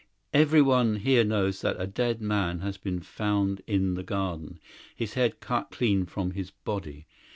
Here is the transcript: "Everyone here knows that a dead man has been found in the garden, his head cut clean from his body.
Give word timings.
"Everyone 0.33 0.95
here 0.95 1.23
knows 1.23 1.61
that 1.61 1.79
a 1.79 1.85
dead 1.85 2.23
man 2.23 2.61
has 2.61 2.75
been 2.75 3.01
found 3.01 3.61
in 3.67 3.93
the 3.93 4.01
garden, 4.01 4.59
his 4.95 5.13
head 5.13 5.39
cut 5.39 5.69
clean 5.69 6.07
from 6.07 6.31
his 6.31 6.49
body. 6.49 7.05